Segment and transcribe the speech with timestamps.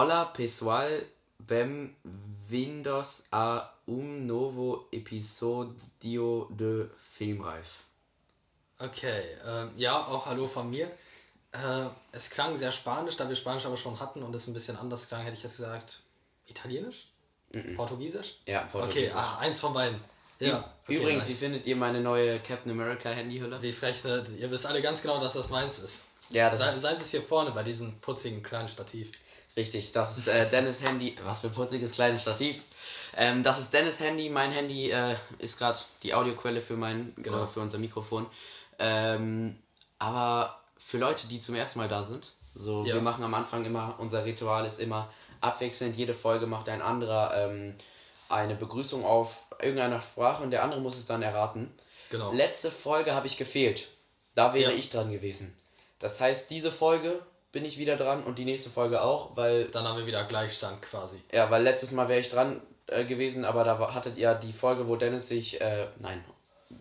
[0.00, 1.02] Hola pessoal,
[1.40, 6.86] bem-vindos a um novo episodio de
[7.16, 7.82] Filmreif.
[8.78, 10.86] Okay, ähm, ja, auch Hallo von mir.
[11.50, 14.76] Äh, es klang sehr spanisch, da wir Spanisch aber schon hatten und es ein bisschen
[14.76, 15.98] anders klang, hätte ich jetzt gesagt,
[16.46, 17.08] Italienisch?
[17.74, 18.36] Portugiesisch?
[18.46, 19.10] Ja, Portugiesisch.
[19.10, 20.00] Okay, ah, eins von beiden.
[20.38, 20.72] Ja.
[20.84, 21.28] okay, Übrigens, nice.
[21.30, 23.60] wie findet ihr meine neue Captain America Handyhülle?
[23.60, 24.48] Wie frech ihr?
[24.48, 26.04] Wisst alle ganz genau, dass das meins ist.
[26.30, 29.10] Ja, das Sei, ist Seins ist hier vorne bei diesem putzigen kleinen Stativ.
[29.58, 29.92] Richtig.
[29.92, 31.14] Das ist äh, Dennis Handy.
[31.24, 32.62] Was für ein putziges kleines Stativ.
[33.16, 34.30] Ähm, das ist Dennis Handy.
[34.30, 37.44] Mein Handy äh, ist gerade die Audioquelle für mein Genau.
[37.44, 38.26] äh, für unser Mikrofon.
[38.78, 39.58] Ähm,
[39.98, 42.94] aber für Leute, die zum ersten Mal da sind, so Ja.
[42.94, 45.10] wir machen am Anfang immer unser Ritual ist immer
[45.40, 45.96] abwechselnd.
[45.96, 47.74] Jede Folge macht ein anderer ähm,
[48.28, 51.72] eine Begrüßung auf irgendeiner Sprache und der andere muss es dann erraten.
[52.10, 52.32] Genau.
[52.32, 53.88] Letzte Folge habe ich gefehlt.
[54.34, 54.78] Da wäre Ja.
[54.78, 55.56] ich dran gewesen.
[55.98, 57.20] Das heißt, diese Folge
[57.52, 60.82] bin ich wieder dran und die nächste Folge auch, weil Dann haben wir wieder Gleichstand
[60.82, 61.20] quasi.
[61.32, 64.52] ja, weil letztes Mal wäre ich dran äh, gewesen, aber da war, hattet ihr die
[64.52, 66.24] Folge, wo Dennis sich äh, nein,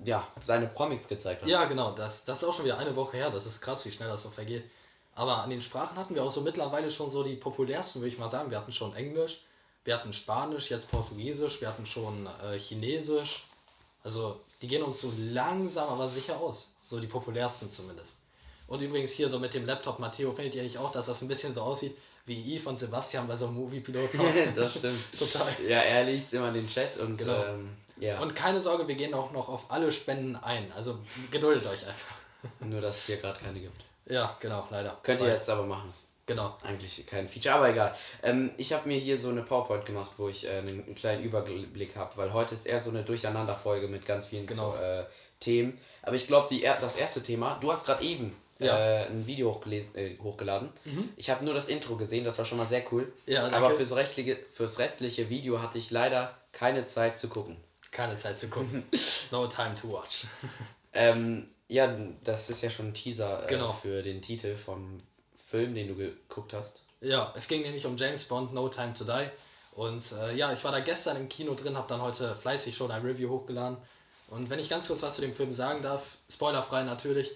[0.04, 1.50] ja, seine Comics gezeigt hat.
[1.50, 3.30] Ja, genau, das, das ist auch schon wieder eine Woche her.
[3.30, 4.64] Das ist krass, wie schnell das so vergeht.
[5.16, 8.20] Aber an den Sprachen hatten wir auch so mittlerweile schon so die populärsten, würde ich
[8.20, 8.52] mal sagen.
[8.52, 9.42] Wir hatten schon Englisch,
[9.84, 13.48] wir hatten Spanisch, jetzt Portugiesisch, wir hatten schon äh, Chinesisch.
[14.04, 16.74] Also die gehen uns so langsam, aber sicher aus.
[16.86, 18.20] So die populärsten zumindest.
[18.68, 21.28] Und übrigens hier so mit dem Laptop, Matteo, findet ihr nicht auch, dass das ein
[21.28, 24.09] bisschen so aussieht wie Yves und Sebastian bei so einem Movie-Pilot?
[24.56, 25.00] das stimmt.
[25.18, 25.54] Total.
[25.66, 27.44] Ja, er liest immer den Chat und Genau.
[27.46, 30.72] ähm, ja, Und keine Sorge, wir gehen auch noch auf alle Spenden ein.
[30.74, 31.00] Also
[31.32, 32.16] geduldet euch einfach.
[32.59, 33.82] nur dass es hier gerade keine gibt.
[34.06, 34.98] Ja, genau, leider.
[35.04, 35.94] Könnt ihr jetzt aber machen.
[36.26, 36.58] Genau.
[36.62, 37.96] Eigentlich kein Feature, aber egal.
[38.22, 41.96] Ähm, ich habe mir hier so eine PowerPoint gemacht, wo ich äh, einen kleinen Überblick
[41.96, 44.76] habe, weil heute ist eher so eine Durcheinanderfolge mit ganz vielen Genau.
[44.76, 45.06] äh,
[45.40, 45.80] Themen.
[46.02, 48.73] Aber ich glaube, das erste Thema, du hast gerade eben Ja.
[48.73, 48.80] Mhm.
[48.80, 50.69] äh, ein Video hochgelesen, äh, hochgeladen.
[51.16, 53.11] Ich habe nur das Intro gesehen, das war schon mal sehr cool.
[53.25, 57.58] Ja, aber fürs restliche, fürs restliche Video hatte ich leider keine Zeit zu gucken.
[57.91, 58.83] Keine Zeit zu gucken.
[59.31, 60.25] no time to watch.
[60.94, 63.73] Ähm, ja, das ist ja schon ein Teaser äh, Genau.
[63.73, 64.97] für den Titel vom
[65.47, 66.81] Film, den du geguckt hast.
[67.01, 69.28] Ja, es ging nämlich um James Bond, No Time to Die.
[69.73, 72.90] Und äh, ja, ich war da gestern im Kino drin, habe dann heute fleißig schon
[72.90, 73.78] ein Review hochgeladen.
[74.29, 77.31] Und wenn ich ganz kurz was zu dem Film sagen darf, spoilerfrei natürlich,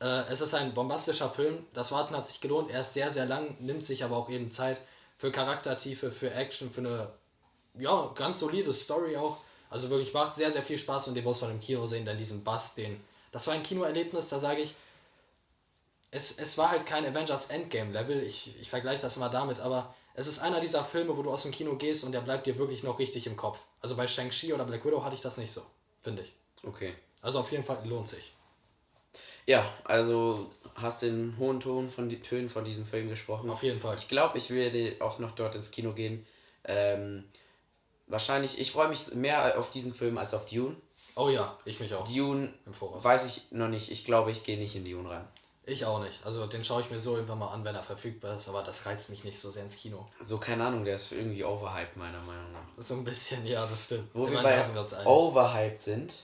[0.00, 1.64] äh, es ist ein bombastischer Film.
[1.72, 2.70] Das Warten hat sich gelohnt.
[2.70, 4.80] Er ist sehr, sehr lang, nimmt sich aber auch eben Zeit
[5.16, 7.12] für Charaktertiefe, für Action, für eine
[7.78, 9.38] ja, ganz solide Story auch.
[9.70, 12.18] Also wirklich macht sehr, sehr viel Spaß und den muss man im Kino sehen, denn
[12.18, 13.00] diesen Bass, den.
[13.32, 14.74] Das war ein Kinoerlebnis, da sage ich,
[16.10, 19.94] es, es war halt kein Avengers Endgame Level, ich, ich vergleiche das immer damit, aber
[20.14, 22.56] es ist einer dieser Filme, wo du aus dem Kino gehst und der bleibt dir
[22.58, 23.58] wirklich noch richtig im Kopf.
[23.82, 25.62] Also bei Shang-Chi oder Black Widow hatte ich das nicht so,
[26.00, 26.32] finde ich.
[26.62, 26.94] Okay.
[27.20, 28.32] Also auf jeden Fall lohnt sich.
[29.46, 33.48] Ja, also hast den hohen Ton von die Tönen von diesem Film gesprochen.
[33.48, 33.96] Auf jeden Fall.
[33.96, 36.26] Ich glaube, ich werde auch noch dort ins Kino gehen.
[36.64, 37.24] Ähm,
[38.06, 40.76] wahrscheinlich, ich freue mich mehr auf diesen Film als auf Dune.
[41.14, 42.06] Oh ja, ich mich auch.
[42.06, 43.02] Dune Im Voraus.
[43.02, 43.90] weiß ich noch nicht.
[43.90, 45.26] Ich glaube, ich gehe nicht in Dune rein.
[45.68, 46.24] Ich auch nicht.
[46.24, 48.86] Also den schaue ich mir so irgendwann mal an, wenn er verfügbar ist, aber das
[48.86, 50.06] reizt mich nicht so sehr ins Kino.
[50.22, 52.66] So, keine Ahnung, der ist irgendwie overhyped, meiner Meinung nach.
[52.78, 54.08] So ein bisschen, ja, das stimmt.
[54.14, 54.62] Wo wir bei
[55.04, 56.14] overhyped sind,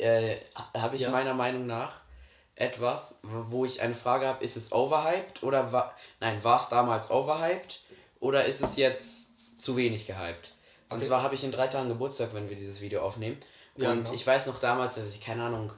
[0.00, 0.38] äh,
[0.76, 1.10] habe ich Ja.
[1.10, 2.00] meiner Meinung nach
[2.56, 7.10] etwas, wo ich eine Frage habe, ist es overhyped oder war, nein, war es damals
[7.10, 7.80] overhyped
[8.20, 9.28] oder ist es jetzt
[9.58, 10.52] zu wenig gehyped?
[10.90, 11.06] Und Okay.
[11.06, 13.38] zwar habe ich in drei Tagen Geburtstag, wenn wir dieses Video aufnehmen.
[13.76, 14.14] Ja, und genau.
[14.14, 15.72] ich weiß noch damals, dass ich, keine Ahnung,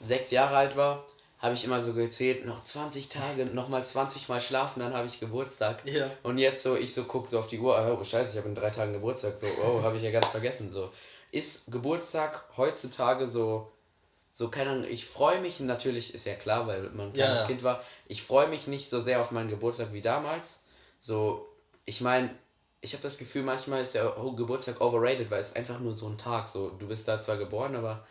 [0.00, 1.04] sechs Jahre alt war,
[1.38, 5.20] habe ich immer so gezählt, noch 20 Tage, nochmal 20 Mal schlafen, dann habe ich
[5.20, 5.84] Geburtstag.
[5.84, 6.10] Ja.
[6.22, 8.54] Und jetzt so, ich so gucke so auf die Uhr, oh scheiße, ich habe in
[8.54, 10.90] drei Tagen Geburtstag, so, oh, habe ich ja ganz vergessen, so.
[11.36, 13.70] Ist Geburtstag heutzutage so,
[14.32, 17.46] so, keine Ahnung, ich freue mich natürlich, ist ja klar, weil man ein kleines ja.
[17.46, 20.62] Kind war, ich freue mich nicht so sehr auf meinen Geburtstag wie damals.
[20.98, 21.46] So,
[21.84, 22.30] ich meine,
[22.80, 26.16] ich habe das Gefühl, manchmal ist der Geburtstag overrated, weil es einfach nur so ein
[26.16, 28.06] Tag, so, du bist da zwar geboren, aber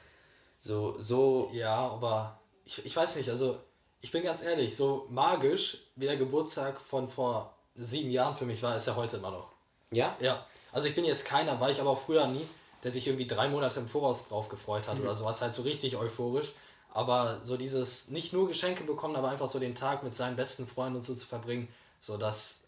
[0.59, 3.57] so, so, Ja, aber ich, ich weiß nicht, also
[4.01, 8.61] ich bin ganz ehrlich, so magisch wie der Geburtstag von vor sieben Jahren für mich
[8.61, 9.49] war, ist er heute immer noch.
[9.89, 10.15] ja?
[10.19, 12.47] Ja, also ich bin jetzt keiner, war ich aber früher nie,
[12.83, 15.97] der sich irgendwie drei Monate im Voraus drauf gefreut hat oder sowas, halt so richtig
[15.97, 16.53] euphorisch.
[16.93, 20.65] Aber so dieses, nicht nur Geschenke bekommen, aber einfach so den Tag mit seinen besten
[20.65, 21.67] Freunden und so zu verbringen,
[21.99, 22.63] so dass,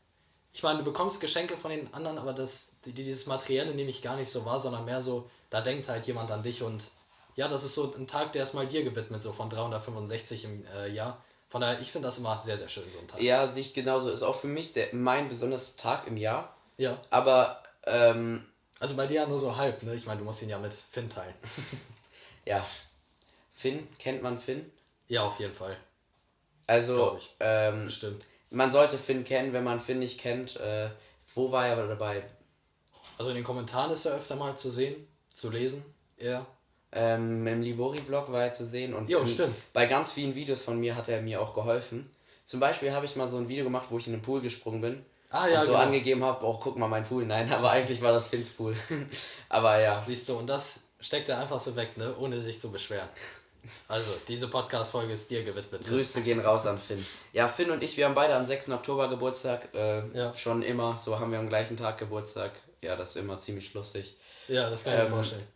[0.51, 4.01] ich meine, du bekommst Geschenke von den anderen, aber das, die, dieses Materielle nehme ich
[4.01, 6.89] gar nicht so wahr, sondern mehr so, da denkt halt jemand an dich und
[7.37, 10.65] ja, das ist so ein Tag, der ist mal dir gewidmet, so von 365 im
[10.75, 11.23] äh, Jahr.
[11.49, 13.21] Von daher, ich finde das immer sehr, sehr schön, so ein Tag.
[13.21, 14.09] Ja, sehe ich genauso.
[14.09, 16.55] Ist auch für mich der, mein besonderster Tag im Jahr.
[16.77, 16.97] Ja.
[17.11, 18.45] Aber, ähm,
[18.79, 19.95] Also bei dir ja nur so halb, ne?
[19.95, 21.33] Ich meine, du musst ihn ja mit Finn teilen.
[22.45, 22.65] ja.
[23.53, 24.71] Finn, kennt man Finn?
[25.07, 25.77] ja, auf jeden Fall.
[26.67, 28.23] Also, ähm, Bestimmt.
[28.49, 30.57] man sollte Finn kennen, wenn man Finn nicht kennt.
[30.57, 30.89] Äh,
[31.33, 32.23] wo war er dabei?
[33.17, 35.83] Also in den Kommentaren ist er öfter mal zu sehen, zu lesen.
[36.17, 36.45] Er.
[36.91, 40.79] Ähm, Im Libori-Blog war er zu sehen und Jo, in, bei ganz vielen Videos von
[40.79, 42.09] mir hat er mir auch geholfen.
[42.43, 44.81] Zum Beispiel habe ich mal so ein Video gemacht, wo ich in den Pool gesprungen
[44.81, 45.83] bin Ah ja, und so genau.
[45.83, 47.25] angegeben habe, oh guck mal mein Pool.
[47.25, 48.75] Nein, aber eigentlich war das Finns Pool.
[49.49, 52.15] aber ja, Siehst du, und das steckt er einfach so weg, ne?
[52.17, 53.09] ohne sich zu beschweren.
[53.89, 55.81] Also, diese Podcast-Folge ist dir gewidmet.
[55.81, 55.87] ne?
[55.89, 57.05] Grüße gehen raus an Finn.
[57.33, 58.69] Ja, Finn und ich, wir haben beide am 6.
[58.69, 59.73] Oktober Geburtstag.
[59.73, 60.33] Äh, Ja.
[60.33, 62.53] Schon immer, so haben wir am gleichen Tag Geburtstag.
[62.81, 64.15] Ja, das ist immer ziemlich lustig.
[64.47, 65.47] Ja, das kann ich mir Ähm, vorstellen.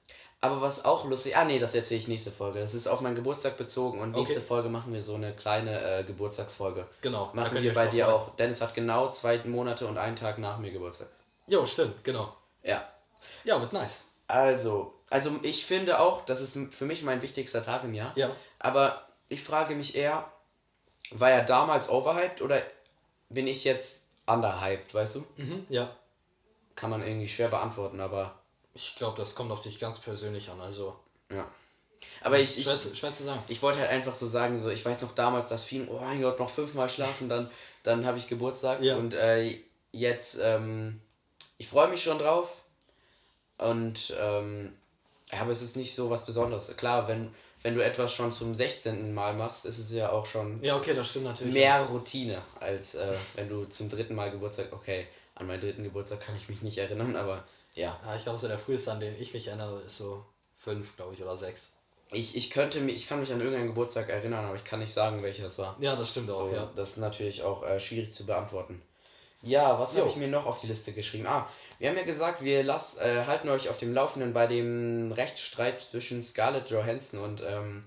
[0.43, 2.59] Aber was auch lustig, ah nee, das erzähle ich nächste Folge.
[2.59, 4.45] Das ist auf meinen Geburtstag bezogen und nächste Okay.
[4.47, 6.88] Folge machen wir so eine kleine äh, Geburtstagsfolge.
[7.01, 7.29] Genau.
[7.33, 8.15] Machen wir bei dir freuen.
[8.17, 8.35] auch.
[8.38, 11.09] Dennis hat genau zwei Monate und einen Tag nach mir Geburtstag.
[11.45, 12.35] Jo, stimmt, genau.
[12.63, 12.83] Ja.
[13.43, 14.05] Ja, wird nice.
[14.27, 18.13] Also, also ich finde auch, das ist für mich mein wichtigster Tag im Jahr.
[18.15, 18.31] Ja.
[18.57, 20.25] Aber ich frage mich eher,
[21.11, 22.61] war er damals overhyped oder
[23.29, 25.25] bin ich jetzt underhyped, weißt du?
[25.38, 25.89] Mhm, ja.
[26.75, 28.33] Kann man irgendwie schwer beantworten, aber
[28.73, 30.62] Ich glaube, das kommt auf dich ganz persönlich an.
[30.62, 30.95] Also,
[31.29, 31.47] ja.
[32.23, 33.41] Aber ich, ich, schwer, zu, schwer zu sagen.
[33.47, 36.21] ich wollte halt einfach so sagen, so ich weiß noch damals, dass viele, oh mein
[36.21, 37.50] Gott, noch fünfmal schlafen, dann,
[37.83, 38.95] dann habe ich Geburtstag Ja.
[38.97, 39.59] und äh,
[39.91, 41.01] jetzt, ähm,
[41.57, 42.50] ich freue mich schon drauf
[43.57, 44.74] und ähm,
[45.31, 46.75] aber es ist nicht so was Besonderes.
[46.75, 49.13] Klar, wenn, wenn du etwas schon zum 16.
[49.13, 51.53] Mal machst, ist es ja auch schon Ja, okay, das stimmt natürlich.
[51.53, 56.21] mehr Routine, als äh, wenn du zum dritten Mal Geburtstag, okay, an meinen dritten Geburtstag
[56.21, 57.44] kann ich mich nicht erinnern, aber
[57.75, 58.00] ja.
[58.06, 60.25] Ja, ich glaube, so der früheste, an den ich mich erinnere, ist so
[60.57, 61.73] fünf, glaube ich, oder sechs.
[62.12, 64.94] Ich, ich könnte mich, ich kann mich an irgendeinen Geburtstag erinnern, aber ich kann nicht
[64.94, 65.77] sagen, welcher das war.
[65.79, 66.69] Ja, das stimmt auch, So, ja.
[66.75, 68.81] Das ist natürlich auch äh, schwierig zu beantworten.
[69.44, 71.25] Ja, was habe ich mir noch auf die Liste geschrieben?
[71.25, 75.12] Ah, wir haben ja gesagt, wir lass, äh, halten euch auf dem Laufenden bei dem
[75.13, 77.85] Rechtsstreit zwischen Scarlett Johansson und, ähm,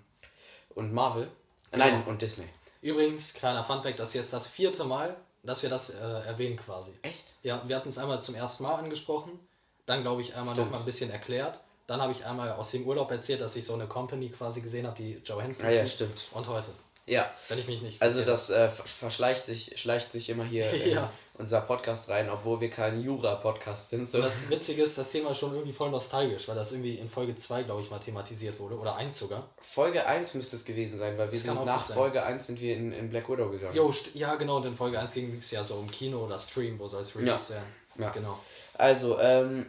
[0.74, 1.28] und Marvel.
[1.70, 2.10] Äh, Nein, Genau.
[2.10, 2.46] und Disney.
[2.82, 5.14] Übrigens, kleiner Funfact, das hier ist das vierte Mal,
[5.44, 6.92] dass wir das äh, erwähnen quasi.
[7.02, 7.22] Echt?
[7.42, 9.38] Ja, wir hatten es einmal zum ersten Mal angesprochen,
[9.86, 11.60] dann glaube ich einmal noch mal ein bisschen erklärt.
[11.86, 14.86] Dann habe ich einmal aus dem Urlaub erzählt, dass ich so eine Company quasi gesehen
[14.86, 16.28] habe, die Johansson Ah ja, stimmt.
[16.32, 16.68] Und heute,
[17.06, 20.70] Ja, wenn ich mich nicht also das äh, ver- verschleicht sich, schleicht sich immer hier
[20.70, 21.12] in Ja.
[21.34, 24.08] unser Podcast rein, obwohl wir kein Jura-Podcast sind.
[24.08, 24.16] So.
[24.16, 27.10] Und das Witzige ist, das Thema ist schon irgendwie voll nostalgisch, weil das irgendwie in
[27.10, 28.78] Folge 2, glaube ich, mal thematisiert wurde.
[28.78, 29.50] Oder 1 sogar.
[29.60, 31.84] Folge 1 müsste es gewesen sein, weil wir Das sind nach.
[31.84, 33.76] Folge 1 sind wir in, in Black Widow gegangen.
[33.76, 36.78] Jo, ja genau, und in Folge 1 ging es ja so um Kino oder Stream,
[36.78, 37.66] wo soll es released werden.
[37.98, 38.08] Ja.
[38.10, 38.38] Genau.
[38.78, 39.66] Also, ähm,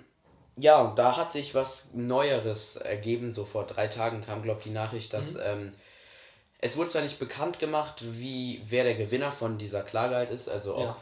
[0.57, 3.31] ja, da hat sich was Neueres ergeben.
[3.31, 5.40] So vor drei Tagen kam, glaube ich, die Nachricht, dass Mhm.
[5.44, 5.72] ähm,
[6.60, 10.50] es wurde zwar nicht bekannt gemacht, wie wer der Gewinner von dieser Klage halt ist,
[10.50, 10.98] also ob Ja.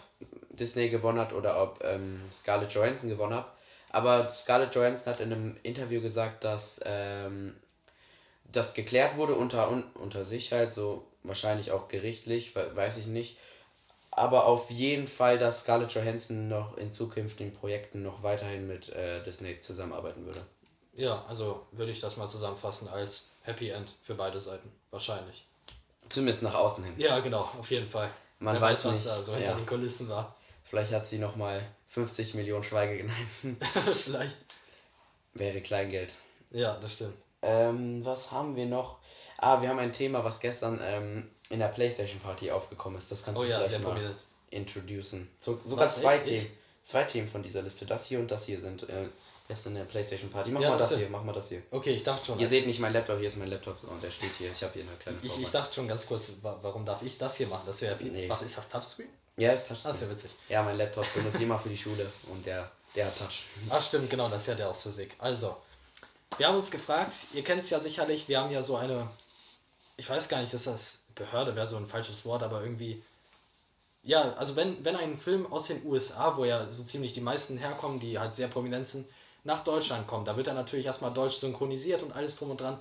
[0.50, 3.48] Disney gewonnen hat oder ob ähm, Scarlett Johansson gewonnen hat.
[3.92, 7.56] Aber Scarlett Johansson hat in einem Interview gesagt, dass ähm,
[8.52, 13.08] das geklärt wurde unter, un, unter sich halt, so wahrscheinlich auch gerichtlich, we- weiß ich
[13.08, 13.38] nicht.
[14.16, 19.24] Aber auf jeden Fall, dass Scarlett Johansson noch in zukünftigen Projekten noch weiterhin mit äh,
[19.24, 20.46] Disney zusammenarbeiten würde.
[20.96, 24.72] Ja, also würde ich das mal zusammenfassen als Happy End für beide Seiten.
[24.92, 25.46] Wahrscheinlich.
[26.10, 26.94] Zumindest nach außen hin.
[26.98, 28.10] Ja, genau, auf jeden Fall.
[28.38, 29.56] Man Wer weiß was nicht, da so hinter ja.
[29.56, 30.36] den Kulissen war.
[30.64, 33.28] Vielleicht hat sie nochmal 50 Millionen Schweige genannt.
[33.96, 34.38] Vielleicht.
[35.34, 36.14] Wäre Kleingeld.
[36.52, 37.16] Ja, das stimmt.
[37.42, 39.00] Ähm, was haben wir noch?
[39.38, 43.12] Ah, wir haben ein Thema, was gestern ähm, in der Playstation Party aufgekommen ist.
[43.12, 44.20] Das kannst Oh du ja, vielleicht sehr mal prominent.
[44.50, 45.30] introducen.
[45.40, 46.26] So, sogar Was, zwei echt?
[46.26, 46.48] Themen.
[46.86, 47.86] Zwei Themen von dieser Liste.
[47.86, 49.08] Das hier und das hier sind äh,
[49.48, 50.52] gestern in der Playstation Party.
[50.52, 51.62] Mach Ja, mal das das hier, mach mal das hier.
[51.72, 52.38] Okay, ich dachte schon.
[52.40, 54.52] Ihr als- seht nicht mein Laptop, hier ist mein Laptop und der steht hier.
[54.52, 57.18] Ich habe hier eine kleine ich, ich dachte schon ganz kurz, wa- warum darf ich
[57.18, 57.64] das hier machen?
[57.66, 58.12] Das wäre ja viel.
[58.12, 58.28] Nee.
[58.28, 59.08] Was ist das Touchscreen?
[59.38, 59.92] Ja, ist Ah, Touchscreen.
[59.94, 60.32] das wäre witzig.
[60.50, 63.44] Ja, mein Laptop benutze ich immer für die Schule und der, der hat Touch.
[63.70, 65.16] Ach stimmt, genau, das ist ja der aus Physik.
[65.20, 65.56] Also,
[66.38, 69.10] wir haben uns gefragt, ihr kennt es ja sicherlich, wir haben ja so eine,
[69.96, 73.04] ich weiß gar nicht, ist das Behörde, wäre so ein falsches Wort, aber irgendwie,
[74.04, 77.58] ja, also wenn, wenn ein Film aus den USA, wo ja so ziemlich die meisten
[77.58, 79.08] herkommen, die halt sehr prominent sind,
[79.46, 82.80] nach Deutschland kommt, da wird er natürlich erstmal deutsch synchronisiert und alles drum und dran.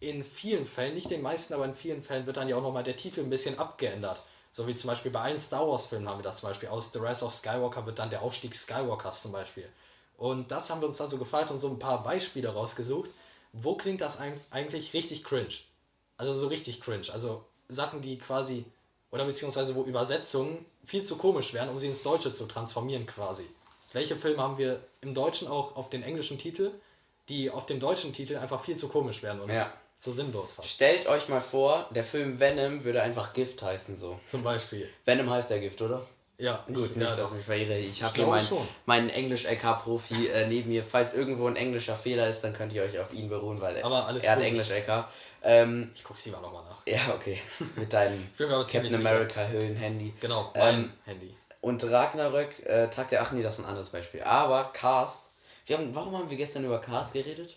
[0.00, 2.84] In vielen Fällen, nicht den meisten, aber in vielen Fällen wird dann ja auch nochmal
[2.84, 4.20] der Titel ein bisschen abgeändert.
[4.50, 6.68] So wie zum Beispiel bei allen Star Wars Filmen haben wir das zum Beispiel.
[6.68, 9.68] Aus The Rise of Skywalker wird dann der Aufstieg Skywalkers zum Beispiel.
[10.18, 13.10] Und das haben wir uns da so gefragt und so ein paar Beispiele rausgesucht.
[13.52, 15.54] Wo klingt das eig- eigentlich richtig cringe?
[16.16, 17.06] Also so richtig cringe.
[17.12, 18.64] Also Sachen, die quasi,
[19.10, 23.44] oder beziehungsweise wo Übersetzungen viel zu komisch wären, um sie ins Deutsche zu transformieren quasi.
[23.92, 26.70] Welche Filme haben wir im Deutschen auch auf den englischen Titel,
[27.28, 29.70] die auf dem deutschen Titel einfach viel zu komisch wären und Ja.
[29.94, 30.68] so sinnlos fast.
[30.68, 34.18] Stellt euch mal vor, der Film Venom würde einfach Gift heißen so.
[34.26, 34.88] Zum Beispiel.
[35.04, 36.06] Venom heißt der Gift, oder?
[36.38, 37.78] Ja, Gut, ich, nicht, ja, dass ich mich verehre.
[37.78, 38.48] Ich habe hier meinen,
[38.86, 40.82] meinen Englisch-LK-Profi äh, neben mir.
[40.84, 43.84] Falls irgendwo ein englischer Fehler ist, dann könnt ihr euch auf ihn beruhen, weil er,
[43.84, 44.40] Aber alles hat.
[44.40, 45.04] Englisch-LK.
[45.42, 46.86] Ähm, Ich guck's lieber nochmal nach.
[46.86, 47.40] ja, okay.
[47.76, 48.96] Mit deinem Captain sicher.
[48.98, 50.14] America-Höhlen-Handy.
[50.20, 51.36] Genau, mein Ähm, Handy.
[51.60, 54.22] Und Ragnarök, äh, Tag der, ach nee, das ist ein anderes Beispiel.
[54.22, 55.30] Aber Cars,
[55.66, 57.56] wir haben, warum haben wir gestern über Cars geredet?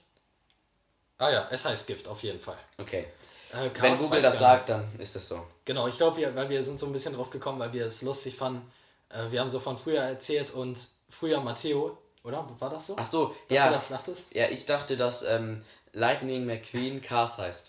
[1.18, 2.58] Ah ja, es heißt Gift, auf jeden Fall.
[2.78, 3.08] Okay.
[3.54, 5.46] Äh, Wenn Google das sagt, dann ist es so.
[5.64, 8.02] Genau, ich glaube, wir, weil wir sind so ein bisschen drauf gekommen, weil wir es
[8.02, 8.70] lustig fanden.
[9.10, 10.78] Äh, wir haben so von früher erzählt und
[11.10, 12.48] früher Matteo, oder?
[12.60, 12.96] War das so?
[13.00, 13.68] Ach so, Dass ja.
[13.70, 14.36] du das dachtest?
[14.36, 15.62] Ja, ich dachte, dass ähm,
[15.96, 17.68] Lightning McQueen Cars heißt.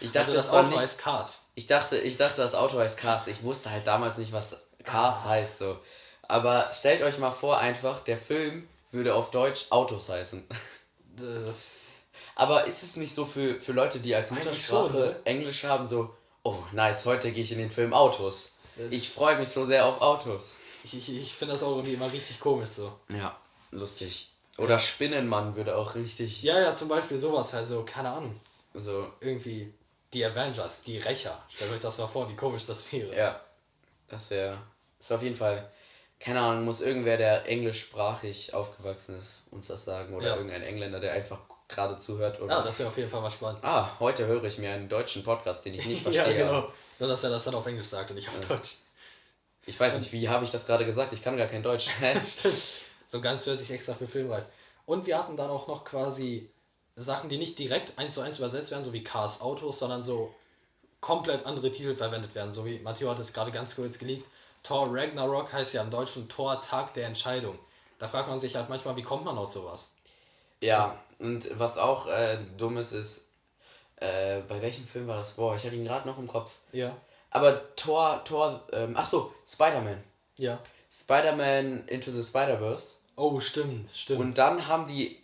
[0.00, 1.46] Ich dachte, Also das das Auto nicht, heißt Cars.
[1.56, 3.26] ich dachte, ich dachte, das Auto heißt Cars.
[3.26, 5.78] Ich wusste halt damals nicht, was Cars heißt so.
[6.22, 10.46] Aber stellt euch mal vor, einfach, der Film würde auf Deutsch Autos heißen.
[11.16, 11.88] Das,
[12.36, 15.16] Aber ist es nicht so für, für Leute, die als Muttersprache schon, ne?
[15.24, 16.14] Englisch haben, so,
[16.44, 18.52] oh nice, heute gehe ich in den Film Autos.
[18.76, 20.52] Das- Ich freue mich so sehr auf Autos.
[20.84, 22.92] ich ich, ich finde das auch irgendwie immer richtig komisch so.
[23.08, 23.36] Ja,
[23.72, 24.30] lustig.
[24.58, 28.38] Oder Spinnenmann würde auch richtig Ja, ja, zum Beispiel sowas, also, keine Ahnung.
[28.74, 29.72] so, Irgendwie
[30.12, 31.40] die Avengers, die Rächer.
[31.48, 33.16] Stellt euch das mal vor, wie komisch das wäre.
[33.16, 33.40] ja,
[34.08, 34.58] das wäre,
[34.98, 35.70] ist auf jeden Fall,
[36.18, 40.14] keine Ahnung, muss irgendwer, der englischsprachig aufgewachsen ist, uns das sagen.
[40.14, 40.36] Oder Ja.
[40.36, 41.38] irgendein Engländer, der einfach
[41.68, 42.40] gerade zuhört.
[42.40, 43.62] Oder, Ja, das wäre auf jeden Fall mal spannend.
[43.62, 46.36] ah, heute höre ich mir einen deutschen Podcast, den ich nicht verstehe.
[46.36, 46.72] ja, genau.
[46.98, 48.76] Nur, dass er das dann auf Englisch sagt und nicht auf Deutsch.
[49.66, 51.12] Ich weiß nicht, wie habe ich das gerade gesagt?
[51.12, 51.88] Ich kann gar kein Deutsch.
[52.26, 52.54] Stimmt.
[53.08, 54.44] So ganz für sich extra für Filmreif.
[54.86, 56.48] Und wir hatten dann auch noch quasi
[56.94, 60.34] Sachen, die nicht direkt eins zu eins übersetzt werden, so wie Cars Autos, sondern so
[61.00, 62.50] komplett andere Titel verwendet werden.
[62.50, 64.26] So wie Matteo hat es gerade ganz kurz geleakt.
[64.62, 67.58] Thor Ragnarok heißt ja im Deutschen Thor Tag der Entscheidung.
[67.98, 69.90] Da fragt man sich halt manchmal, wie kommt man auf sowas?
[70.60, 73.24] Ja, und was auch äh, dumm ist, ist,
[73.96, 75.32] äh, bei welchem Film war das?
[75.32, 76.56] Boah, ich hatte ihn gerade noch im Kopf.
[76.72, 76.96] Ja.
[77.30, 80.02] Aber Thor, Thor, ähm, ach so, Spider-Man.
[80.36, 80.60] Ja.
[80.90, 82.96] Spider-Man Into the Spider-Verse.
[83.18, 84.20] Oh, stimmt, stimmt.
[84.20, 85.20] Und dann haben die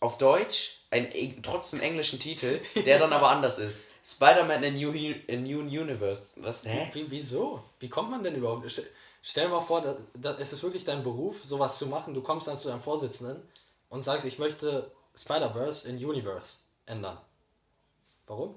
[0.00, 3.86] auf Deutsch einen eng- trotzdem englischen Titel, der dann aber anders ist.
[4.04, 6.32] Spider-Man in New, in New Universe.
[6.36, 6.64] Was?
[6.64, 6.90] Hä?
[6.92, 7.62] Wie, wieso?
[7.80, 8.70] Wie kommt man denn überhaupt?
[8.70, 8.86] Stell,
[9.22, 12.12] stell dir mal vor, da, da, es ist wirklich dein Beruf, sowas zu machen.
[12.12, 13.40] Du kommst dann zu deinem Vorsitzenden
[13.88, 17.16] und sagst, ich möchte Spider-Verse in Universe ändern.
[18.26, 18.56] Warum?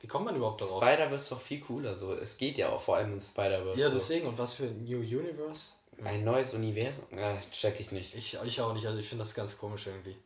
[0.00, 0.82] Wie kommt man überhaupt darauf?
[0.82, 2.14] Spider-Verse ist doch viel cooler so.
[2.14, 3.78] Es geht ja auch vor allem in Spider-Verse.
[3.80, 3.94] ja, so.
[3.94, 4.26] deswegen.
[4.26, 5.72] Und was für New Universe?
[6.04, 7.04] Ein neues Universum?
[7.16, 8.14] Ja, check ich nicht.
[8.14, 10.16] Ich, ich auch nicht, also ich finde das ganz komisch irgendwie.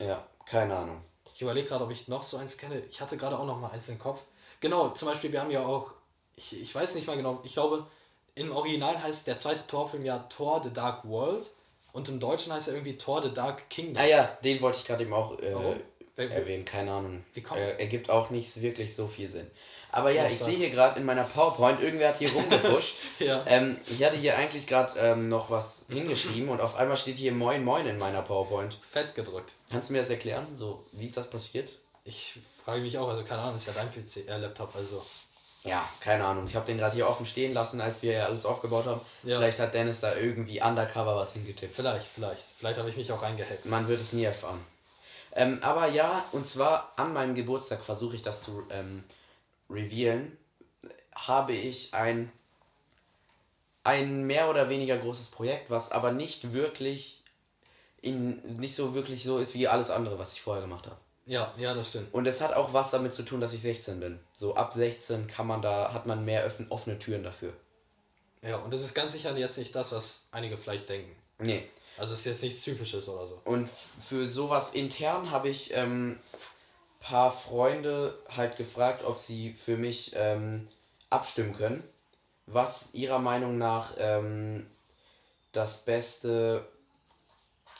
[0.00, 1.02] Ja, keine Ahnung.
[1.34, 2.82] Ich überlege gerade, ob ich noch so eins kenne.
[2.90, 4.20] Ich hatte gerade auch noch mal eins im Kopf.
[4.60, 5.92] Genau, zum Beispiel, wir haben ja auch,
[6.36, 7.86] ich, ich weiß nicht mal genau, ich glaube,
[8.34, 11.50] im Original heißt der zweite Torfilm ja Thor The Dark World
[11.92, 14.02] und im Deutschen heißt er irgendwie Thor The Dark Kingdom.
[14.02, 15.80] Ah ja, den wollte ich gerade eben auch äh,
[16.16, 17.24] erwähnen, keine Ahnung.
[17.34, 19.50] Wie kommt- äh, ergibt auch nicht wirklich so viel Sinn.
[19.92, 22.96] Aber ja, ich sehe hier gerade in meiner PowerPoint, irgendwer hat hier rumgefuscht.
[23.18, 23.44] Ja.
[23.46, 27.30] ähm, ich hatte hier eigentlich gerade ähm, noch was hingeschrieben und auf einmal steht hier
[27.30, 28.78] Moin Moin in meiner PowerPoint.
[28.90, 29.52] Fett gedrückt.
[29.70, 30.46] Kannst du mir das erklären?
[30.54, 31.72] So, wie ist das passiert?
[32.04, 35.04] Ich frage mich auch, also keine Ahnung, ist ja dein PC, äh, Laptop, also.
[35.62, 36.46] Ja, keine Ahnung.
[36.48, 39.00] Ich habe den gerade hier offen stehen lassen, als wir ja alles aufgebaut haben.
[39.22, 39.36] Ja.
[39.36, 41.76] Vielleicht hat Dennis da irgendwie undercover was hingetippt.
[41.76, 42.42] Vielleicht, vielleicht.
[42.58, 43.66] Vielleicht habe ich mich auch reingehackt.
[43.66, 44.64] Man wird es nie erfahren.
[45.34, 49.04] Ähm, aber ja, und zwar an meinem Geburtstag versuche ich das zu ähm,
[49.72, 50.36] revealen.
[51.14, 52.32] Habe ich ein,
[53.84, 57.22] ein mehr oder weniger großes Projekt, was aber nicht wirklich
[58.00, 60.96] in, nicht so wirklich so ist wie alles andere, was ich vorher gemacht habe.
[61.26, 62.12] Ja, ja, das stimmt.
[62.12, 64.18] Und es hat auch was damit zu tun, dass ich 16 bin.
[64.36, 67.52] So ab 16 kann man da, hat man mehr öffn, offene Türen dafür.
[68.42, 71.14] Ja, und das ist ganz sicher jetzt nicht das, was einige vielleicht denken.
[71.38, 71.68] Nee.
[71.96, 73.40] Also es ist jetzt nichts Typisches oder so.
[73.44, 73.68] Und
[74.04, 76.18] für sowas intern habe ich ähm,
[77.02, 80.68] paar Freunde halt gefragt, ob sie für mich ähm,
[81.10, 81.82] abstimmen können,
[82.46, 84.66] was ihrer Meinung nach ähm,
[85.52, 86.64] das beste,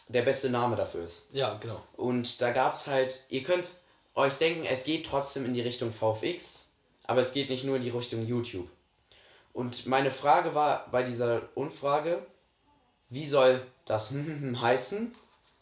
[0.08, 1.26] der beste Name dafür ist.
[1.32, 1.82] Ja, genau.
[1.96, 3.72] Und da gab es halt, ihr könnt
[4.14, 6.66] euch denken, es geht trotzdem in die Richtung VFX,
[7.04, 8.68] aber es geht nicht nur in die Richtung YouTube.
[9.52, 12.26] Und meine Frage war bei dieser Umfrage,
[13.08, 14.10] wie soll das
[14.60, 15.14] heißen?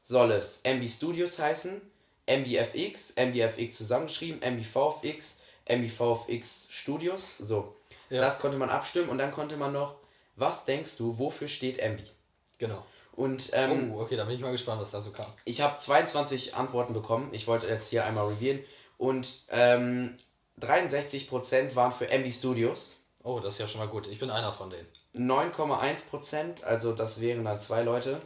[0.04, 1.80] Soll es MB Studios heißen,
[2.30, 7.34] MBFX, MBFX zusammengeschrieben, MBVFX, MBVFX Studios?
[7.38, 7.76] So.
[8.08, 8.20] Ja.
[8.20, 9.96] Das konnte man abstimmen und dann konnte man noch,
[10.36, 12.00] was denkst du, wofür steht MB?
[12.58, 12.84] Genau.
[13.12, 15.26] Und ähm, oh, okay, da bin ich mal gespannt, was da so kam.
[15.44, 17.28] ich habe 22 Antworten bekommen.
[17.32, 18.64] Ich wollte jetzt hier einmal revealen.
[18.96, 20.16] Und ähm,
[20.60, 22.96] 63% waren für MB Studios.
[23.22, 24.06] Oh, das ist ja schon mal gut.
[24.06, 24.86] Ich bin einer von denen.
[25.14, 28.20] 9,1%, also das wären dann zwei Leute,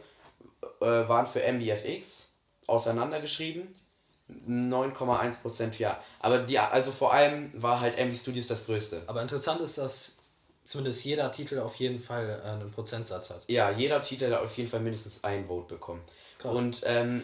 [0.81, 2.29] äh, waren für MBFX
[2.67, 3.75] auseinandergeschrieben.
[4.29, 6.03] 9,1% für ja.
[6.19, 9.03] Aber die, also vor allem war halt MB Studios das größte.
[9.07, 10.13] Aber interessant ist, dass
[10.63, 13.43] zumindest jeder Titel auf jeden Fall äh, einen Prozentsatz hat.
[13.47, 16.01] Ja, jeder Titel hat auf jeden Fall mindestens ein Vote bekommen.
[16.39, 16.55] Krass.
[16.55, 17.21] Und ähm,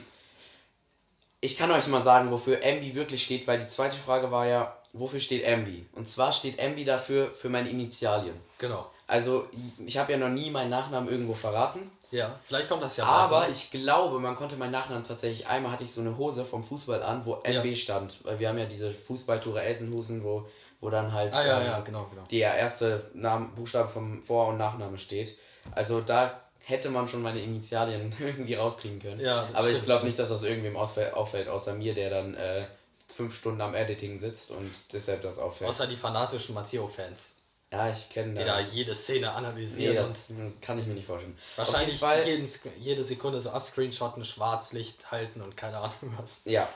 [1.41, 4.77] ich kann euch mal sagen, wofür MB wirklich steht, weil die zweite Frage war ja,
[4.93, 5.85] wofür steht MB?
[5.93, 8.39] Und zwar steht MB dafür für meine Initialien.
[8.59, 8.89] Genau.
[9.07, 9.47] Also,
[9.85, 11.91] ich habe ja noch nie meinen Nachnamen irgendwo verraten.
[12.11, 13.55] Ja, vielleicht kommt das ja Aber bald, ne?
[13.55, 15.47] ich glaube, man konnte meinen Nachnamen tatsächlich.
[15.47, 17.61] Einmal hatte ich so eine Hose vom Fußball an, wo Ja.
[17.63, 18.15] MB stand.
[18.23, 20.45] Weil wir haben ja diese Fußballtore Elsenhusen, wo,
[20.81, 22.23] wo dann halt Ah ja, ähm, ja, genau, genau.
[22.29, 25.37] der erste Namen, Buchstabe vom Vor- und Nachname steht.
[25.73, 29.19] Also da hätte man schon meine Initialien irgendwie rauskriegen können.
[29.19, 30.03] Ja, Aber ich stimmt, glaube stimmt.
[30.09, 32.65] nicht, dass das irgendwem auffällt, außer mir, der dann äh,
[33.13, 35.69] fünf Stunden am Editing sitzt und deshalb das auffällt.
[35.69, 37.35] Außer die fanatischen Matteo-Fans,
[37.71, 41.07] ja, ich kenne die da jede Szene Nee, analysieren das und kann ich mir nicht
[41.07, 41.37] vorstellen.
[41.55, 42.49] wahrscheinlich jeden
[42.79, 46.41] jede Sekunde so abscreenshotten, Schwarzlicht halten und keine Ahnung was.
[46.45, 46.67] Ja,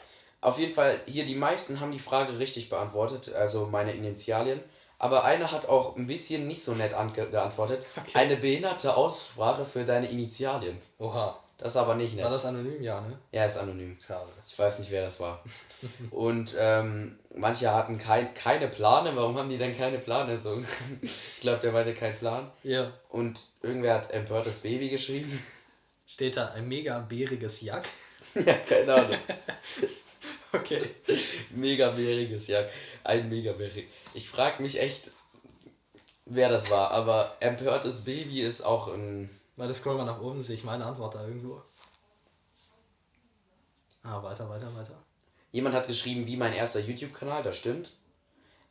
[0.42, 4.62] auf jeden Fall, hier die meisten haben die Frage richtig beantwortet, also meine Initialien.
[4.98, 7.86] Aber einer hat auch ein bisschen nicht so nett geantwortet.
[7.98, 8.12] Okay.
[8.14, 10.82] Eine behinderte Aussprache für deine Initialien.
[11.00, 11.38] Oha.
[11.58, 12.26] Das ist aber nicht nett.
[12.26, 12.82] War das anonym?
[12.82, 13.18] Ja, ne?
[13.32, 13.98] Ja, ist anonym.
[14.06, 14.30] Schade.
[14.46, 15.42] Ich weiß nicht, wer das war.
[16.12, 19.16] Und ähm, manche hatten kein, keine Plane.
[19.16, 20.38] Warum haben die denn keine Plane?
[20.38, 20.62] So,
[21.02, 22.52] ich glaube, der meinte keinen Plan.
[22.64, 22.92] Ja.
[23.10, 25.42] Und irgendwer hat empörtes Baby geschrieben.
[26.06, 27.88] Steht da ein mega bäriges Jack?
[28.36, 29.18] ja, keine Ahnung.
[30.52, 30.82] Okay.
[31.52, 32.70] Mega bäriges Jack.
[33.04, 33.88] Ein mega bärig.
[34.14, 35.12] Ich frage mich echt,
[36.26, 36.92] wer das war.
[36.92, 39.30] Aber empörtes Baby ist auch ein.
[39.58, 41.62] Warte, scroll mal nach oben, sehe ich meine Antwort da irgendwo.
[44.04, 44.96] Ah, weiter, weiter, weiter.
[45.52, 47.92] Jemand hat geschrieben, wie mein erster YouTube-Kanal, das stimmt.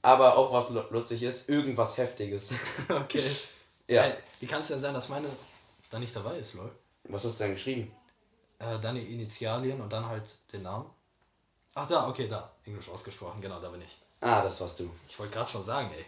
[0.02, 2.52] Aber auch was lu- lustig ist, irgendwas Heftiges.
[2.90, 3.24] Okay.
[3.88, 4.02] ja.
[4.04, 5.28] Ey, wie kann es denn sein, dass meine
[5.90, 6.70] da nicht dabei ist, lol?
[7.04, 7.90] Was hast du denn geschrieben?
[8.58, 10.86] Äh, deine Initialien und dann halt den Namen.
[11.74, 12.52] Ach da, okay, da.
[12.64, 13.98] Englisch ausgesprochen, genau, da bin ich.
[14.20, 14.90] Ah, das warst du.
[15.08, 16.04] Ich wollte gerade schon sagen, ey.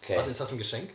[0.00, 0.16] Okay.
[0.16, 0.94] Warte, ist das ein Geschenk?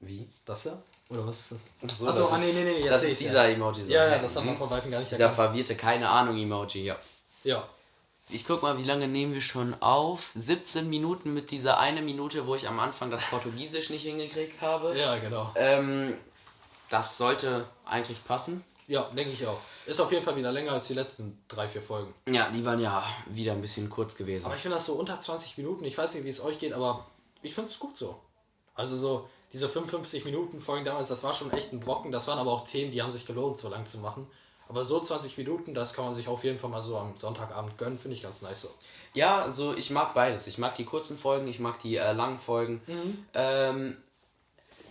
[0.00, 0.28] Wie?
[0.44, 0.82] Das da?
[1.10, 1.58] Oder was ist das?
[1.90, 3.54] Achso, Achso, das ah, nee, nee, nee, jetzt das sehe ist ich's dieser ja.
[3.54, 3.84] Emoji.
[3.84, 3.90] so.
[3.90, 4.58] Ja, ja, das hat man Mhm.
[4.58, 5.36] von Weitem gar nicht Dieser erkannt.
[5.48, 6.96] verwirrte, keine Ahnung Emoji, ja.
[7.44, 7.66] Ja.
[8.30, 10.32] Ich guck mal, wie lange nehmen wir schon auf?
[10.34, 14.96] 17 Minuten mit dieser eine Minute, wo ich am Anfang das Portugiesisch nicht hingekriegt habe.
[14.98, 15.50] Ja, genau.
[15.56, 16.14] Ähm,
[16.90, 18.62] das sollte eigentlich passen.
[18.86, 19.58] Ja, denke ich auch.
[19.86, 22.12] Ist auf jeden Fall wieder länger als die letzten drei, vier Folgen.
[22.28, 24.44] Ja, die waren ja wieder ein bisschen kurz gewesen.
[24.46, 25.84] Aber ich finde das so unter 20 Minuten.
[25.86, 27.06] Ich weiß nicht, wie es euch geht, aber
[27.42, 28.20] ich finde es gut so.
[28.74, 32.12] Also so diese 55 Minuten Folgen damals, das war schon echt ein Brocken.
[32.12, 34.26] Das waren aber auch Themen, die haben sich gelohnt, so lang zu machen.
[34.68, 37.78] Aber so 20 Minuten, das kann man sich auf jeden Fall mal so am Sonntagabend
[37.78, 38.68] gönnen, finde ich ganz nice so.
[39.14, 40.46] Ja, also ich mag beides.
[40.46, 42.82] Ich mag die kurzen Folgen, ich mag die äh, langen Folgen.
[43.32, 43.96] Ähm,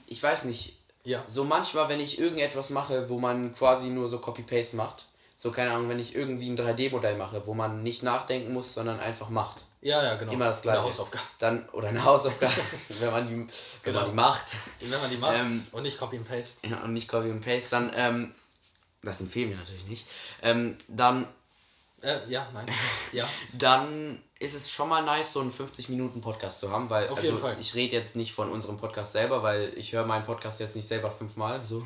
[0.08, 1.24] ich weiß nicht, Ja.
[1.28, 5.06] so manchmal, wenn ich irgendetwas mache, wo man quasi nur so Copy-Paste macht,
[5.38, 9.00] so keine Ahnung, wenn ich irgendwie ein 3D-Modell mache, wo man nicht nachdenken muss, sondern
[9.00, 9.64] einfach macht.
[9.82, 10.32] Ja, ja, genau.
[10.32, 10.80] Immer das gleiche.
[10.80, 11.24] Eine Hausaufgabe.
[11.40, 12.54] Dann, oder eine Hausaufgabe,
[12.90, 13.48] wenn man die, wenn
[13.84, 14.02] Genau.
[14.02, 14.46] man die macht
[14.80, 16.68] Wenn man die macht Ähm, und nicht Copy and Paste.
[16.68, 18.36] ja, und nicht Copy und Paste, dann, ähm,
[19.04, 20.08] das empfehlen wir natürlich nicht,
[20.42, 21.28] ähm, dann
[22.02, 22.66] Äh, ja, nein.
[23.12, 23.28] Ja.
[23.54, 27.40] dann ist es schon mal nice, so einen 50-Minuten-Podcast zu haben, weil Auf also, jeden
[27.40, 27.58] Fall.
[27.60, 30.88] ich rede jetzt nicht von unserem Podcast selber, weil ich höre meinen Podcast jetzt nicht
[30.88, 31.86] selber fünfmal so.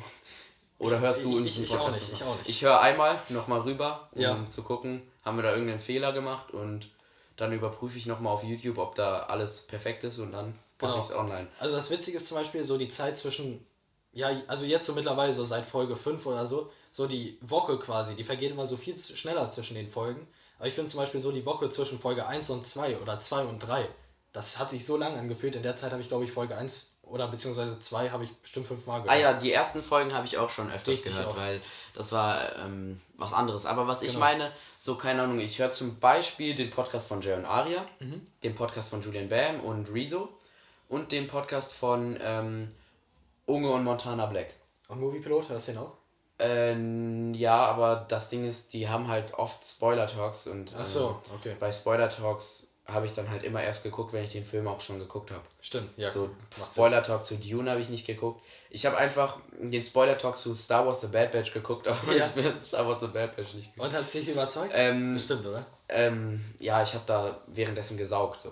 [0.78, 2.48] Oder hörst du ich- unseren ich- ich auch nicht, ich auch nicht.
[2.48, 4.44] Ich höre einmal nochmal rüber, um Ja.
[4.50, 6.88] zu gucken, haben wir da irgendeinen Fehler gemacht und
[7.36, 10.98] dann überprüfe ich nochmal auf YouTube, ob da alles perfekt ist und dann mache Genau.
[10.98, 11.48] ich es online.
[11.58, 13.64] Also das Witzige ist zum Beispiel so die Zeit zwischen,
[14.12, 18.14] ja, also jetzt so mittlerweile so seit Folge 5 oder so, so die Woche quasi,
[18.16, 20.26] die vergeht immer so viel schneller zwischen den Folgen.
[20.58, 23.44] Aber ich finde zum Beispiel so die Woche zwischen Folge 1 und 2 oder 2
[23.44, 23.88] und 3,
[24.32, 25.56] das hat sich so lang angefühlt.
[25.56, 28.66] In der Zeit habe ich, glaube ich, Folge 1 oder beziehungsweise 2 habe ich bestimmt
[28.66, 29.20] fünfmal Ah gehört.
[29.20, 31.38] ja, die ersten Folgen habe ich auch schon öfters Richtig gehört, oft.
[31.40, 31.60] weil
[31.94, 33.66] das war ähm, was anderes.
[33.66, 34.20] Aber was ich Genau.
[34.20, 38.26] meine, so keine Ahnung, ich höre zum Beispiel den Podcast von Jay und Aria, Mhm.
[38.42, 40.28] den Podcast von Julian Bam und Rezo
[40.88, 42.72] und den Podcast von ähm,
[43.46, 44.54] Unge und Montana Black.
[44.88, 45.92] Und Moviepilot, hörst du den auch?
[46.38, 51.34] Ähm, ja, aber das Ding ist, die haben halt oft Spoiler-Talks und Ach so, ähm,
[51.38, 51.56] okay.
[51.60, 54.98] bei Spoiler-Talks habe ich dann halt immer erst geguckt, wenn ich den Film auch schon
[54.98, 55.42] geguckt habe.
[55.60, 56.10] Stimmt, ja.
[56.10, 56.22] So,
[56.58, 56.72] macht Sinn.
[56.72, 58.42] Spoiler-Talk zu Dune habe ich nicht geguckt.
[58.70, 62.26] Ich habe einfach den Spoiler-Talk zu Star Wars The Bad Batch geguckt, aber Ja.
[62.26, 63.92] ich bin Star Wars The Bad Batch nicht geguckt.
[63.92, 64.72] Und hat sich überzeugt?
[64.74, 65.64] Ähm, Bestimmt, oder?
[65.88, 68.50] ähm, ja, ich habe da währenddessen gesaugt so.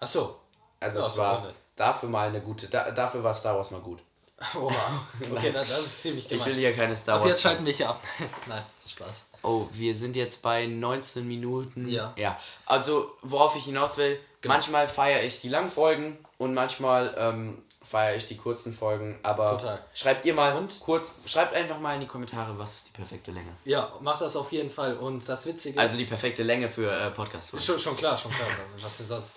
[0.00, 0.36] Ach so.
[0.80, 1.54] Also Ja, es war nett.
[1.76, 4.00] dafür mal eine gute, da, dafür war Star Wars mal gut.
[4.56, 5.06] Oha.
[5.32, 6.46] Okay, das, ist ziemlich Ich gemein.
[6.46, 7.30] will hier keine Star Ab Wars.
[7.30, 8.02] jetzt schalten wir hier ab.
[8.48, 9.26] Nein, Spaß.
[9.42, 11.88] Oh, wir sind jetzt bei 19 Minuten.
[11.88, 12.12] Ja.
[12.16, 12.38] Ja.
[12.66, 14.54] Also, worauf ich hinaus will, Genau.
[14.54, 19.18] manchmal feiere ich die langen Folgen und manchmal ähm, feiere ich die kurzen Folgen.
[19.22, 19.84] Aber Total.
[19.92, 20.80] schreibt ihr mal Und?
[20.80, 23.50] kurz, schreibt einfach mal in die Kommentare, was ist die perfekte Länge.
[23.66, 24.94] Ja, mach das auf jeden Fall.
[24.96, 25.78] Und das Witzige.
[25.78, 28.48] Also die perfekte Länge für äh, podcast Ist schon, schon klar, schon klar.
[28.82, 29.34] Was denn sonst?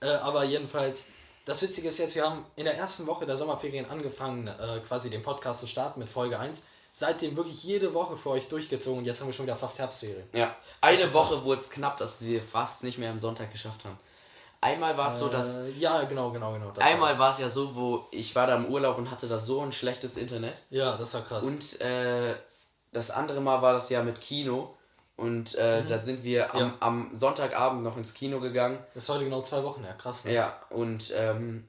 [0.00, 1.06] Äh, aber jedenfalls,
[1.44, 5.10] das Witzige ist jetzt, wir haben in der ersten Woche der Sommerferien angefangen, äh, quasi
[5.10, 6.62] den Podcast zu starten mit Folge 1.
[6.98, 10.28] Seitdem wirklich jede Woche für euch durchgezogen und jetzt haben wir schon wieder fast Herbstferien.
[10.32, 13.96] Ja, eine Woche wurde es knapp, dass wir fast nicht mehr am Sonntag geschafft haben.
[14.60, 15.58] Einmal war es so, dass.
[15.58, 16.72] Äh, ja, genau, genau, genau.
[16.80, 19.60] Einmal war es ja so, wo ich war da im Urlaub und hatte da so
[19.60, 20.54] ein schlechtes Internet.
[20.70, 21.44] Ja, das war krass.
[21.46, 22.34] Und äh,
[22.90, 24.74] das andere Mal war das ja mit Kino.
[25.16, 26.74] Und äh, da sind wir am, Ja.
[26.80, 28.78] am Sonntagabend noch ins Kino gegangen.
[28.94, 30.24] das ist heute genau zwei Wochen her, krass.
[30.24, 30.32] Ne?
[30.34, 31.68] Ja, und ähm,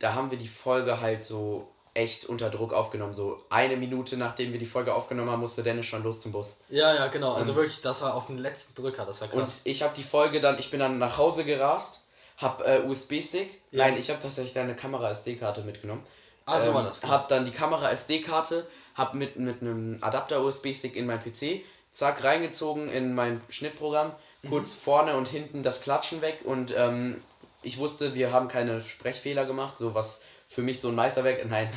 [0.00, 3.12] da haben wir die Folge halt so echt unter Druck aufgenommen.
[3.14, 6.58] So eine Minute nachdem wir die Folge aufgenommen haben, musste Dennis schon los zum Bus.
[6.68, 7.32] ja, ja, genau.
[7.34, 9.60] Also Und- wirklich, das war auf den letzten Drücker, das war Und krass.
[9.64, 12.00] ich habe die Folge dann, ich bin dann nach Hause gerast,
[12.38, 13.60] hab äh, USB-Stick.
[13.70, 13.84] Ja.
[13.84, 16.04] Nein, ich habe tatsächlich eine Kamera-SD-Karte mitgenommen.
[16.46, 17.12] Ah, so ähm, war das, genau.
[17.12, 23.14] Hab dann die Kamera-SD-Karte, hab mit, mit einem Adapter-USB-Stick in mein PC, zack, reingezogen in
[23.14, 24.50] mein Schnittprogramm, Mhm.
[24.50, 27.22] kurz vorne und hinten das Klatschen weg und ähm,
[27.62, 30.20] ich wusste, wir haben keine Sprechfehler gemacht, so was
[30.54, 31.44] für mich so ein Meisterwerk.
[31.50, 31.68] Nein,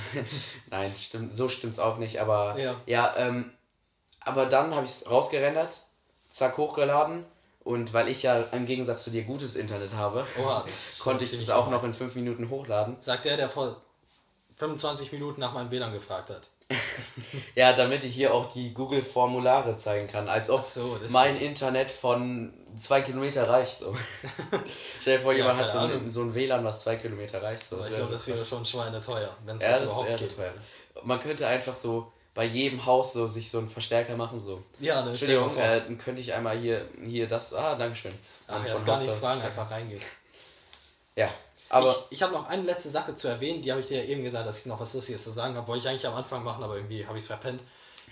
[0.69, 2.75] nein, stimmt, so stimmt's auch nicht, aber Ja.
[2.85, 3.51] ja ähm,
[4.21, 5.85] aber dann habe ich es rausgerendert,
[6.29, 7.25] zack, hochgeladen
[7.63, 10.65] und weil ich ja im Gegensatz zu dir gutes Internet habe, Oha,
[10.99, 12.97] konnte ich es auch noch in fünf Minuten hochladen.
[12.99, 13.81] Sagt der, der vor
[14.57, 16.49] 25 Minuten nach meinem WLAN gefragt hat.
[17.55, 21.91] Ja, damit ich hier auch die Google-Formulare zeigen kann, als ob so, das- mein Internet
[21.91, 23.79] von zwei Kilometer reicht.
[23.79, 23.95] So.
[25.01, 27.67] Stell dir vor, Ja, jemand hat so ein, so ein WLAN, was zwei Kilometer reicht.
[27.69, 27.77] So.
[27.77, 30.17] Aber Das ich wäre glaube, das wäre schon schweineteuer, wenn es Ja, das das überhaupt
[30.17, 30.35] geht.
[30.35, 30.53] teuer.
[31.03, 34.39] Man könnte einfach so bei jedem Haus so sich so einen Verstärker machen.
[34.41, 34.61] So.
[34.79, 37.53] Ja, ne, dir Entschuldigung, äh, dann könnte ich einmal hier, hier das.
[37.53, 38.13] Ah, Dankeschön.
[38.47, 40.01] Ach, ja, ist gar nicht fragen, einfach reingehen.
[41.15, 41.29] Ja,
[41.69, 44.09] aber ich ich habe noch eine letzte Sache zu erwähnen, die habe ich dir ja
[44.09, 45.67] eben gesagt, dass ich noch was Lustiges zu sagen habe.
[45.67, 47.61] Wollte ich eigentlich am Anfang machen, aber irgendwie habe ich es verpennt.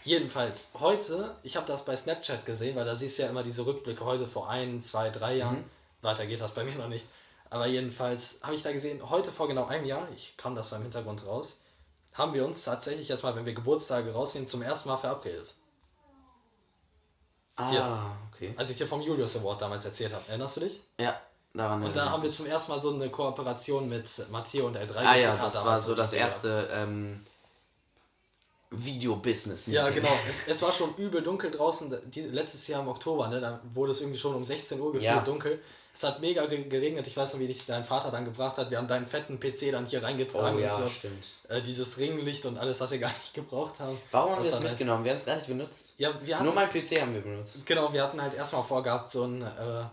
[0.04, 3.66] Jedenfalls, heute, ich habe das bei Snapchat gesehen, weil da siehst du ja immer diese
[3.66, 5.64] Rückblicke heute vor ein, zwei, drei Jahren.
[6.02, 7.08] Weiter geht das bei mir noch nicht.
[7.50, 10.76] Aber jedenfalls habe ich da gesehen, heute vor genau einem Jahr, ich kam das so
[10.76, 11.62] im Hintergrund raus,
[12.14, 15.56] haben wir uns tatsächlich erstmal, wenn wir Geburtstage rausgehen, zum ersten Mal verabredet.
[17.56, 18.12] ah, hier.
[18.32, 18.54] okay.
[18.58, 20.24] Als ich dir vom Julius Award damals erzählt habe.
[20.28, 20.82] Erinnerst du dich?
[21.00, 21.20] Ja,
[21.58, 21.84] daran.
[21.84, 24.96] Und da haben wir zum ersten Mal so eine Kooperation mit Matteo und L3.
[24.98, 27.22] Ah ja, das war so das erste ähm,
[28.72, 29.68] Video-Business.
[29.68, 30.10] Ja, genau.
[30.30, 31.96] Es, es war schon übel dunkel draußen.
[32.12, 35.04] Die, letztes Jahr im Oktober, ne, da wurde es irgendwie schon um 16 Uhr gefühlt
[35.04, 35.20] Ja.
[35.22, 35.62] dunkel.
[35.94, 37.08] Es hat mega ge- geregnet.
[37.08, 38.70] Ich weiß noch, wie dich dein Vater dann gebracht hat.
[38.70, 40.90] Wir haben deinen fetten PC dann hier Oh reingetragen ja, und so.
[40.90, 41.26] stimmt.
[41.48, 43.98] Äh, dieses Ringlicht und alles, was wir gar nicht gebraucht haben.
[44.12, 45.06] Warum haben wir das mitgenommen?
[45.06, 45.94] Wir haben es gar nicht benutzt.
[45.98, 47.66] Ja, wir hatten, Nur mein PC haben wir benutzt.
[47.66, 49.86] genau, wir hatten halt erstmal vorgehabt, so einen äh,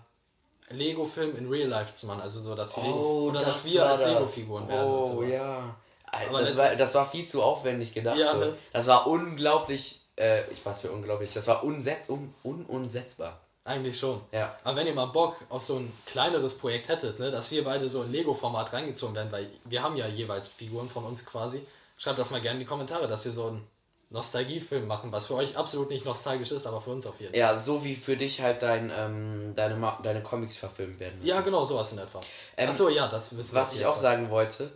[0.73, 2.21] Lego-Film in Real Life zu machen.
[2.21, 4.11] Also so, dass, die Lego, oder dass wir Oh, als das.
[4.11, 4.91] Lego-Figuren werden.
[4.91, 5.31] Oh sowas.
[5.35, 5.75] ja.
[6.07, 8.19] Aber das, war, das war viel zu aufwendig gedacht.
[8.19, 8.55] Ja, ne?
[8.73, 10.01] Das war unglaublich.
[10.19, 11.33] Äh, ich weiß für unglaublich.
[11.33, 13.41] Das war unset, un, unumsetzbar.
[13.65, 14.21] Eigentlich schon.
[14.33, 14.57] Ja.
[14.65, 17.89] Aber wenn ihr mal Bock auf so ein kleineres Projekt hättet, ne, dass wir beide
[17.89, 21.65] so in Lego-Format reingezogen werden, weil wir haben ja jeweils Figuren von uns quasi,
[21.97, 23.67] schreibt das mal gerne in die Kommentare, dass wir so einen
[24.13, 27.39] Nostalgiefilm machen, was für euch absolut nicht nostalgisch ist, aber für uns auf jeden Fall.
[27.41, 31.17] Ja, so wie für dich halt dein, ähm, deine, Ma deine Comics verfilmt werden.
[31.17, 31.29] müssen.
[31.29, 32.21] Ja, genau, sowas in etwa.
[32.57, 34.03] Ähm, Achso, ja, das wissen wir Was ich auch Fall.
[34.03, 34.71] sagen wollte,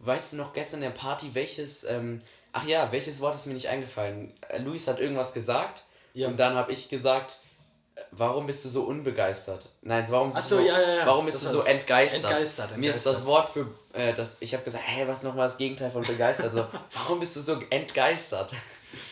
[0.00, 2.20] weißt du noch gestern in der Party, welches, ähm,
[2.52, 4.34] ach ja, welches Wort ist mir nicht eingefallen?
[4.48, 6.26] Äh, Luis hat irgendwas gesagt Ja.
[6.28, 7.36] und dann habe ich gesagt,
[7.94, 9.68] äh, warum bist du so unbegeistert?
[9.82, 11.06] Nein, warum bist so, du so, ja, ja, ja.
[11.06, 11.66] warum bist Das du so das.
[11.68, 12.24] entgeistert?
[12.24, 13.14] Entgeistert, Mir ist entgeistert.
[13.14, 16.52] das Wort für, äh, das, ich habe gesagt, hey, was nochmal das Gegenteil von begeistert?
[16.54, 18.50] So, warum bist du so entgeistert?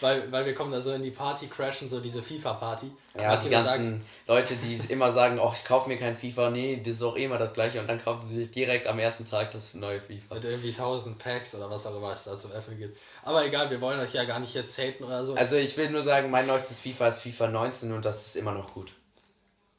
[0.01, 2.91] Weil, weil wir kommen da so in die Party, crashen so diese FIFA-Party.
[3.19, 6.95] Ja, die ganzen Leute, die immer sagen, oh, ich kaufe mir kein FIFA, nee, das
[6.95, 9.75] ist auch immer das gleiche und dann kaufen sie sich direkt am ersten Tag das
[9.75, 10.35] neue FIFA.
[10.35, 12.99] mit irgendwie 1000 Packs oder was auch immer es da zum Apple gibt.
[13.23, 15.35] Aber egal, wir wollen euch ja gar nicht jetzt haten oder so.
[15.35, 18.53] Also ich will nur sagen, mein neuestes FIFA ist FIFA 19 und das ist immer
[18.53, 18.93] noch gut.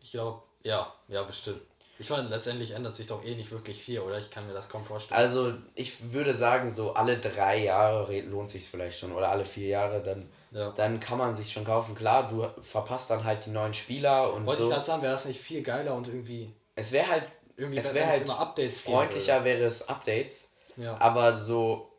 [0.02, 1.62] Ich glaube, ja, ja, bestimmt.
[2.02, 4.18] Ich meine, letztendlich ändert sich doch eh nicht wirklich viel, oder?
[4.18, 5.20] Ich kann mir das kaum vorstellen.
[5.20, 9.44] Also ich würde sagen, so alle drei Jahre re- lohnt sich vielleicht schon oder alle
[9.44, 10.72] vier Jahre, dann, Ja.
[10.72, 11.96] dann kann man sich schon kaufen.
[11.96, 14.72] Klar, du verpasst dann halt die neuen Spieler und Wollte ich so.
[14.74, 17.24] gerade sagen, wäre das nicht viel geiler und irgendwie, Es wäre halt,
[17.58, 20.50] irgendwie es wäre es halt immer Updates freundlicher wäre es Updates.
[20.78, 21.92] Ja, aber so,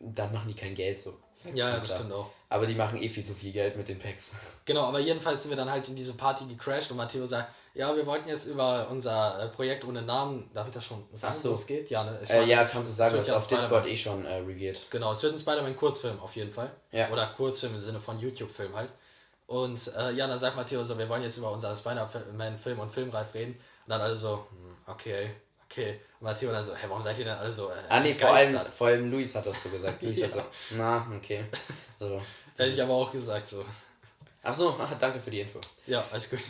[0.00, 1.14] dann machen die kein Geld so.
[1.36, 2.30] Ist halt ja, ja das stimmt auch.
[2.48, 4.30] Aber die machen eh viel zu viel Geld mit den Packs.
[4.64, 7.94] Genau, aber jedenfalls sind wir dann halt in diese Party gecrashed und Matteo sagt, ja,
[7.94, 11.50] wir wollten jetzt über unser äh, Projekt ohne Namen, darf ich das schon sagen, so.
[11.50, 11.88] wo es geht?
[11.90, 12.18] Ja, ne?
[12.22, 14.86] Ich Äh, meine, ja, kannst du sagen, das ist auf Discord eh schon äh, reviert.
[14.90, 16.70] Genau, es wird ein Spider-Man-Kurzfilm auf jeden Fall.
[16.92, 17.08] Ja.
[17.10, 18.90] Oder Kurzfilm im Sinne von YouTube-Film halt.
[19.46, 23.34] Und äh, ja, dann sagt Matteo so, wir wollen jetzt über unseren Spider-Man-Film und Filmreif
[23.34, 23.52] reden.
[23.54, 25.30] Und dann alle so, hm, okay,
[25.68, 26.00] okay.
[26.20, 28.30] Und Matteo dann so, hä, warum seid ihr denn alle so äh, Ah nee, vor
[28.30, 30.02] allem, vor allem Luis hat das so gesagt.
[30.02, 30.42] Luis hat Ja.
[30.68, 31.44] so, na, okay.
[31.98, 32.20] So.
[32.56, 33.64] Hätte ich aber auch gesagt so.
[34.42, 35.60] Ach so, danke für die Info.
[35.86, 36.40] Ja, alles gut.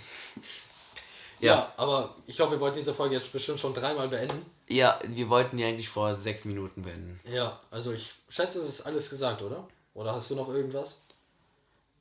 [1.40, 1.72] Ja, Ja.
[1.76, 4.44] aber ich glaube, wir wollten diese Folge jetzt bestimmt schon dreimal beenden.
[4.68, 7.18] Ja, wir wollten die eigentlich vor sechs Minuten beenden.
[7.24, 9.66] Ja, also ich schätze, es ist alles gesagt, oder?
[9.94, 11.00] Oder hast du noch irgendwas?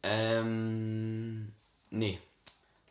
[0.03, 1.51] Ähm.
[1.89, 2.19] Nee.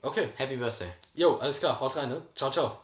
[0.03, 0.29] Okay.
[0.37, 0.93] Happy Birthday.
[1.15, 1.79] Jo, alles klar.
[1.81, 2.23] Haut rein, ne?
[2.35, 2.77] Ciao, ciao.